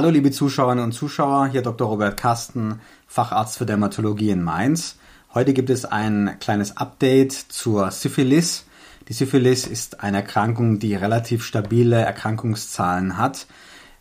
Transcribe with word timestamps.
Hallo 0.00 0.08
liebe 0.08 0.30
Zuschauerinnen 0.30 0.82
und 0.82 0.92
Zuschauer, 0.92 1.48
hier 1.48 1.60
Dr. 1.60 1.86
Robert 1.86 2.16
Kasten, 2.16 2.80
Facharzt 3.06 3.58
für 3.58 3.66
Dermatologie 3.66 4.30
in 4.30 4.42
Mainz. 4.42 4.96
Heute 5.34 5.52
gibt 5.52 5.68
es 5.68 5.84
ein 5.84 6.38
kleines 6.40 6.78
Update 6.78 7.32
zur 7.32 7.90
Syphilis. 7.90 8.64
Die 9.08 9.12
Syphilis 9.12 9.66
ist 9.66 10.02
eine 10.02 10.16
Erkrankung, 10.16 10.78
die 10.78 10.94
relativ 10.94 11.44
stabile 11.44 12.00
Erkrankungszahlen 12.00 13.18
hat. 13.18 13.46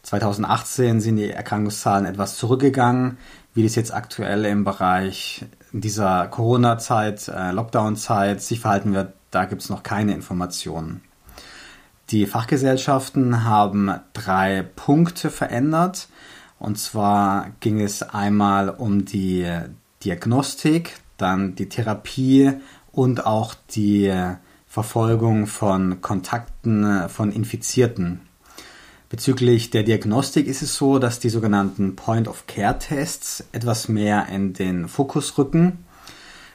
2018 0.03 1.01
sind 1.01 1.17
die 1.17 1.31
Erkrankungszahlen 1.31 2.05
etwas 2.05 2.37
zurückgegangen. 2.37 3.17
Wie 3.53 3.63
das 3.63 3.75
jetzt 3.75 3.93
aktuell 3.93 4.45
im 4.45 4.63
Bereich 4.63 5.43
dieser 5.73 6.27
Corona-Zeit, 6.27 7.27
äh, 7.27 7.51
Lockdown-Zeit 7.51 8.41
sich 8.41 8.61
verhalten 8.61 8.93
wird, 8.93 9.15
da 9.31 9.43
gibt 9.43 9.63
es 9.63 9.69
noch 9.69 9.83
keine 9.83 10.13
Informationen. 10.13 11.01
Die 12.11 12.25
Fachgesellschaften 12.25 13.43
haben 13.43 13.91
drei 14.13 14.63
Punkte 14.63 15.29
verändert. 15.29 16.07
Und 16.57 16.79
zwar 16.79 17.51
ging 17.59 17.79
es 17.79 18.01
einmal 18.01 18.69
um 18.69 19.05
die 19.05 19.47
Diagnostik, 20.03 20.97
dann 21.17 21.55
die 21.55 21.69
Therapie 21.69 22.53
und 22.91 23.25
auch 23.27 23.53
die 23.75 24.11
Verfolgung 24.67 25.45
von 25.45 26.01
Kontakten 26.01 27.07
von 27.09 27.31
Infizierten. 27.31 28.21
Bezüglich 29.09 29.69
der 29.69 29.83
Diagnostik 29.83 30.47
ist 30.47 30.61
es 30.61 30.75
so, 30.75 30.99
dass 30.99 31.19
die 31.19 31.29
sogenannten 31.29 31.95
Point-of-Care-Tests 31.95 33.45
etwas 33.51 33.87
mehr 33.87 34.27
in 34.29 34.53
den 34.53 34.87
Fokus 34.87 35.37
rücken. 35.37 35.85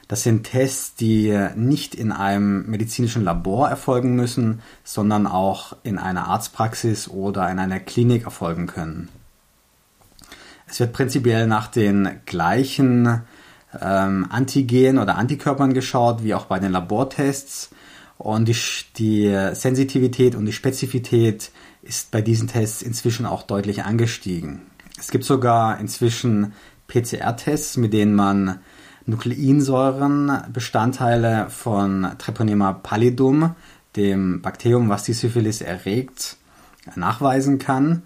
Das 0.07 0.23
sind 0.23 0.43
Tests, 0.43 0.95
die 0.95 1.35
nicht 1.55 1.95
in 1.95 2.11
einem 2.11 2.69
medizinischen 2.69 3.23
Labor 3.23 3.69
erfolgen 3.69 4.15
müssen, 4.15 4.61
sondern 4.83 5.25
auch 5.25 5.75
in 5.83 5.97
einer 5.97 6.27
Arztpraxis 6.27 7.07
oder 7.07 7.49
in 7.49 7.57
einer 7.57 7.79
Klinik 7.79 8.25
erfolgen 8.25 8.67
können. 8.67 9.09
Es 10.67 10.79
wird 10.79 10.93
prinzipiell 10.93 11.47
nach 11.47 11.67
den 11.67 12.19
gleichen 12.25 13.21
ähm, 13.81 14.27
Antigen 14.29 14.99
oder 14.99 15.15
Antikörpern 15.15 15.73
geschaut 15.73 16.23
wie 16.23 16.33
auch 16.33 16.45
bei 16.45 16.59
den 16.59 16.71
Labortests 16.71 17.71
und 18.17 18.47
die, 18.47 18.55
die 18.97 19.49
Sensitivität 19.53 20.35
und 20.35 20.45
die 20.45 20.53
Spezifität 20.53 21.51
ist 21.81 22.11
bei 22.11 22.21
diesen 22.21 22.47
Tests 22.47 22.81
inzwischen 22.81 23.25
auch 23.25 23.43
deutlich 23.43 23.83
angestiegen. 23.83 24.61
Es 24.97 25.11
gibt 25.11 25.23
sogar 25.23 25.79
inzwischen 25.79 26.53
PCR-Tests, 26.87 27.77
mit 27.77 27.93
denen 27.93 28.15
man 28.15 28.59
Nukleinsäurenbestandteile 29.05 31.49
von 31.49 32.07
Treponema 32.17 32.73
pallidum, 32.73 33.55
dem 33.95 34.41
Bakterium, 34.41 34.89
was 34.89 35.03
die 35.03 35.13
Syphilis 35.13 35.61
erregt, 35.61 36.37
nachweisen 36.95 37.59
kann, 37.59 38.01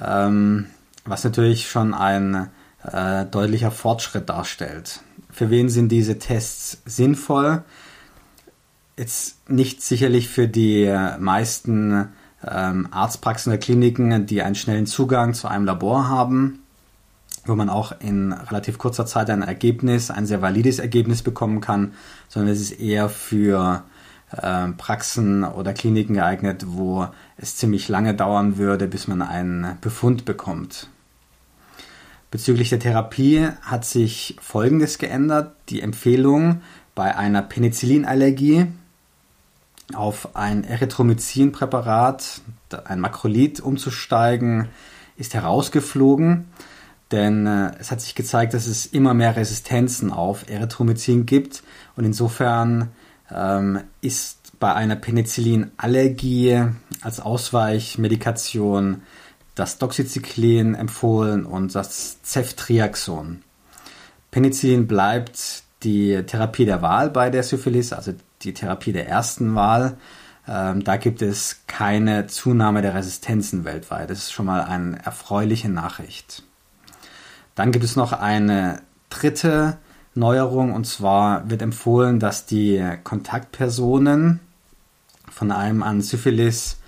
ähm, 0.00 0.66
was 1.04 1.24
natürlich 1.24 1.68
schon 1.68 1.92
ein 1.94 2.48
äh, 2.82 3.24
deutlicher 3.26 3.70
Fortschritt 3.70 4.28
darstellt. 4.28 5.00
Für 5.30 5.50
wen 5.50 5.68
sind 5.68 5.90
diese 5.90 6.18
Tests 6.18 6.82
sinnvoll? 6.84 7.62
Jetzt 8.96 9.50
nicht 9.50 9.82
sicherlich 9.82 10.28
für 10.28 10.46
die 10.46 10.94
meisten 11.18 12.10
ähm, 12.46 12.88
Arztpraxen 12.92 13.52
oder 13.52 13.58
Kliniken, 13.58 14.26
die 14.26 14.42
einen 14.42 14.54
schnellen 14.54 14.86
Zugang 14.86 15.34
zu 15.34 15.48
einem 15.48 15.64
Labor 15.64 16.08
haben 16.08 16.63
wo 17.46 17.54
man 17.54 17.68
auch 17.68 17.92
in 18.00 18.32
relativ 18.32 18.78
kurzer 18.78 19.06
Zeit 19.06 19.30
ein 19.30 19.42
Ergebnis, 19.42 20.10
ein 20.10 20.26
sehr 20.26 20.42
valides 20.42 20.78
Ergebnis 20.78 21.22
bekommen 21.22 21.60
kann, 21.60 21.92
sondern 22.28 22.52
es 22.52 22.60
ist 22.60 22.80
eher 22.80 23.08
für 23.08 23.82
äh, 24.32 24.68
Praxen 24.68 25.44
oder 25.44 25.72
Kliniken 25.72 26.14
geeignet, 26.14 26.64
wo 26.68 27.08
es 27.36 27.56
ziemlich 27.56 27.88
lange 27.88 28.14
dauern 28.14 28.56
würde, 28.56 28.86
bis 28.86 29.08
man 29.08 29.22
einen 29.22 29.78
Befund 29.80 30.24
bekommt. 30.24 30.88
Bezüglich 32.30 32.70
der 32.70 32.80
Therapie 32.80 33.48
hat 33.62 33.84
sich 33.84 34.36
Folgendes 34.40 34.98
geändert. 34.98 35.54
Die 35.68 35.80
Empfehlung 35.80 36.62
bei 36.94 37.16
einer 37.16 37.42
Penicillinallergie 37.42 38.66
auf 39.92 40.34
ein 40.34 40.64
Erythromycin-Präparat, 40.64 42.40
ein 42.86 43.00
Makrolid, 43.00 43.60
umzusteigen, 43.60 44.68
ist 45.16 45.34
herausgeflogen 45.34 46.46
denn 47.10 47.46
äh, 47.46 47.72
es 47.78 47.90
hat 47.90 48.00
sich 48.00 48.14
gezeigt, 48.14 48.54
dass 48.54 48.66
es 48.66 48.86
immer 48.86 49.14
mehr 49.14 49.36
Resistenzen 49.36 50.10
auf 50.10 50.48
Erythromycin 50.48 51.26
gibt 51.26 51.62
und 51.96 52.04
insofern 52.04 52.90
ähm, 53.30 53.80
ist 54.00 54.58
bei 54.58 54.74
einer 54.74 54.96
Penicillinallergie 54.96 56.62
als 57.02 57.20
Ausweichmedikation 57.20 59.02
das 59.54 59.78
Doxycyclin 59.78 60.74
empfohlen 60.74 61.46
und 61.46 61.74
das 61.74 62.18
Ceftriaxon. 62.24 63.42
Penicillin 64.30 64.86
bleibt 64.86 65.62
die 65.84 66.22
Therapie 66.26 66.64
der 66.64 66.82
Wahl 66.82 67.10
bei 67.10 67.30
der 67.30 67.42
Syphilis, 67.42 67.92
also 67.92 68.14
die 68.42 68.54
Therapie 68.54 68.92
der 68.92 69.08
ersten 69.08 69.54
Wahl. 69.54 69.96
Ähm, 70.48 70.82
da 70.82 70.96
gibt 70.96 71.22
es 71.22 71.62
keine 71.66 72.26
Zunahme 72.26 72.82
der 72.82 72.94
Resistenzen 72.94 73.64
weltweit. 73.64 74.10
Das 74.10 74.18
ist 74.18 74.32
schon 74.32 74.46
mal 74.46 74.62
eine 74.62 75.04
erfreuliche 75.04 75.68
Nachricht. 75.68 76.42
Dann 77.54 77.72
gibt 77.72 77.84
es 77.84 77.96
noch 77.96 78.12
eine 78.12 78.82
dritte 79.10 79.78
Neuerung 80.14 80.72
und 80.72 80.86
zwar 80.86 81.48
wird 81.50 81.62
empfohlen, 81.62 82.20
dass 82.20 82.46
die 82.46 82.82
Kontaktpersonen 83.02 84.40
von 85.30 85.50
einem 85.50 85.82
an 85.82 86.00
Syphilis 86.02 86.78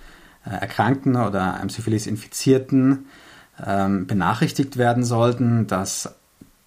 äh, 0.45 0.51
Erkrankten 0.51 1.17
oder 1.17 1.55
einem 1.55 1.69
Syphilis 1.69 2.07
Infizierten 2.07 3.07
ähm, 3.65 4.07
benachrichtigt 4.07 4.77
werden 4.77 5.05
sollten, 5.05 5.67
dass 5.67 6.15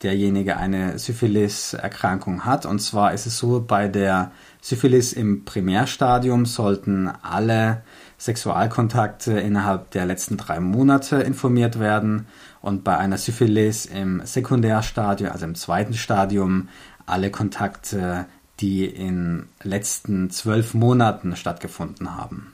derjenige 0.04 0.58
eine 0.58 0.98
Syphilis-Erkrankung 0.98 2.46
hat. 2.46 2.66
Und 2.66 2.80
zwar 2.80 3.14
ist 3.14 3.26
es 3.26 3.38
so, 3.38 3.64
bei 3.66 3.88
der 3.88 4.32
Syphilis 4.62 5.14
im 5.14 5.46
Primärstadium 5.46 6.46
sollten 6.46 7.10
alle 7.22 7.84
Sexualkontakte 8.20 9.40
innerhalb 9.40 9.92
der 9.92 10.06
letzten 10.06 10.38
drei 10.38 10.60
Monate 10.60 11.18
informiert 11.18 11.80
werden 11.80 12.28
und 12.62 12.84
bei 12.84 12.98
einer 12.98 13.18
Syphilis 13.18 13.86
im 13.86 14.22
Sekundärstadium, 14.26 15.32
also 15.32 15.46
im 15.46 15.56
zweiten 15.56 15.94
Stadium, 15.94 16.68
alle 17.06 17.32
Kontakte, 17.32 18.26
die 18.60 18.86
in 18.86 19.48
letzten 19.64 20.30
zwölf 20.30 20.74
Monaten 20.74 21.36
stattgefunden 21.38 22.18
haben. 22.18 22.54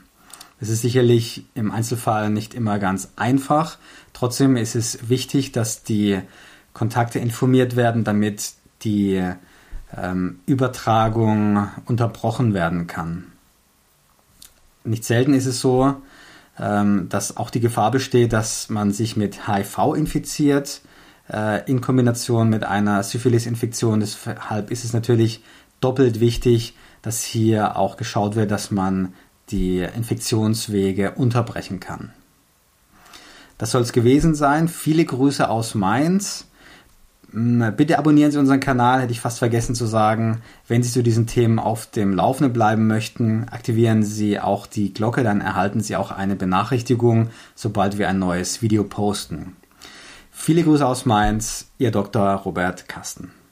Das 0.60 0.68
ist 0.68 0.82
sicherlich 0.82 1.44
im 1.54 1.70
Einzelfall 1.70 2.30
nicht 2.30 2.54
immer 2.54 2.78
ganz 2.78 3.12
einfach. 3.16 3.76
Trotzdem 4.12 4.56
ist 4.56 4.76
es 4.76 5.10
wichtig, 5.10 5.52
dass 5.52 5.82
die 5.82 6.20
Kontakte 6.72 7.18
informiert 7.18 7.76
werden, 7.76 8.04
damit 8.04 8.52
die 8.82 9.22
ähm, 9.96 10.40
Übertragung 10.46 11.68
unterbrochen 11.86 12.54
werden 12.54 12.86
kann. 12.86 13.32
Nicht 14.86 15.04
selten 15.04 15.34
ist 15.34 15.46
es 15.46 15.60
so, 15.60 15.96
ähm, 16.58 17.08
dass 17.08 17.36
auch 17.36 17.50
die 17.50 17.60
Gefahr 17.60 17.90
besteht, 17.90 18.32
dass 18.32 18.68
man 18.70 18.92
sich 18.92 19.16
mit 19.16 19.46
HIV 19.46 19.94
infiziert 19.94 20.80
äh, 21.30 21.68
in 21.70 21.80
Kombination 21.80 22.48
mit 22.48 22.64
einer 22.64 23.02
Syphilis-Infektion. 23.02 24.00
Deshalb 24.00 24.70
ist 24.70 24.84
es 24.84 24.92
natürlich 24.92 25.42
doppelt 25.80 26.20
wichtig, 26.20 26.74
dass 27.02 27.22
hier 27.22 27.76
auch 27.76 27.96
geschaut 27.96 28.34
wird, 28.34 28.50
dass 28.50 28.70
man 28.70 29.12
die 29.50 29.78
Infektionswege 29.78 31.12
unterbrechen 31.12 31.78
kann. 31.78 32.12
Das 33.58 33.70
soll 33.70 33.82
es 33.82 33.92
gewesen 33.92 34.34
sein. 34.34 34.68
Viele 34.68 35.04
Grüße 35.04 35.48
aus 35.48 35.74
Mainz. 35.74 36.48
Bitte 37.32 37.98
abonnieren 37.98 38.30
Sie 38.30 38.38
unseren 38.38 38.60
Kanal, 38.60 39.02
hätte 39.02 39.12
ich 39.12 39.20
fast 39.20 39.38
vergessen 39.38 39.74
zu 39.74 39.86
sagen. 39.86 40.42
Wenn 40.68 40.82
Sie 40.82 40.90
zu 40.90 41.02
diesen 41.02 41.26
Themen 41.26 41.58
auf 41.58 41.86
dem 41.86 42.14
Laufenden 42.14 42.52
bleiben 42.52 42.86
möchten, 42.86 43.46
aktivieren 43.50 44.02
Sie 44.02 44.40
auch 44.40 44.66
die 44.66 44.94
Glocke, 44.94 45.22
dann 45.22 45.40
erhalten 45.40 45.80
Sie 45.80 45.96
auch 45.96 46.12
eine 46.12 46.36
Benachrichtigung, 46.36 47.30
sobald 47.54 47.98
wir 47.98 48.08
ein 48.08 48.18
neues 48.18 48.62
Video 48.62 48.84
posten. 48.84 49.56
Viele 50.30 50.62
Grüße 50.62 50.86
aus 50.86 51.04
Mainz, 51.04 51.70
Ihr 51.78 51.90
Dr. 51.90 52.22
Robert 52.36 52.88
Kasten. 52.88 53.32